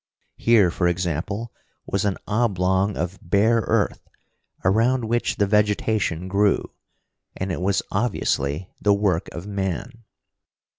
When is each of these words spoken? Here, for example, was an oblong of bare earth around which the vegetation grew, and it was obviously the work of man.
Here, 0.37 0.71
for 0.71 0.87
example, 0.87 1.53
was 1.85 2.05
an 2.05 2.17
oblong 2.27 2.97
of 2.97 3.19
bare 3.21 3.59
earth 3.67 4.07
around 4.65 5.05
which 5.05 5.35
the 5.35 5.45
vegetation 5.45 6.27
grew, 6.27 6.71
and 7.37 7.51
it 7.51 7.61
was 7.61 7.83
obviously 7.91 8.67
the 8.81 8.95
work 8.95 9.29
of 9.31 9.45
man. 9.45 10.03